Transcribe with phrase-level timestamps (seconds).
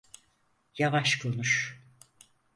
[0.77, 1.81] Yavaş konuş.